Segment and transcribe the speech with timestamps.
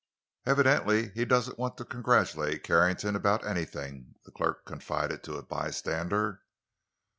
[0.47, 6.41] "Evidently he doesn't want to congratulate Carrington about anything," the clerk confided to a bystander.